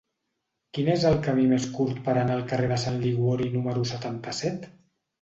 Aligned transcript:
Quin 0.77 0.89
és 0.93 1.05
el 1.09 1.17
camí 1.27 1.43
més 1.51 1.69
curt 1.77 2.01
per 2.09 2.15
anar 2.23 2.39
al 2.39 2.43
carrer 2.55 2.73
de 2.75 2.83
Sant 2.87 3.01
Liguori 3.07 3.55
número 3.59 3.89
setanta-set? 3.95 4.71